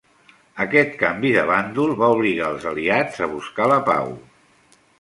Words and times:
Aquest 0.63 0.95
canvi 1.01 1.33
de 1.35 1.43
bàndol 1.49 1.93
va 1.99 2.09
obligar 2.15 2.47
els 2.55 2.67
aliats 2.73 3.23
a 3.27 3.31
buscar 3.37 3.69
la 3.75 3.81
pau. 3.91 4.13